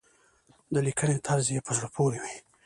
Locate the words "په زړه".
1.67-1.87